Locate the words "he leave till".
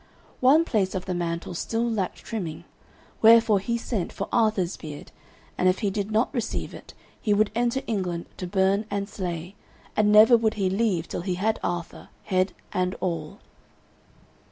10.55-11.21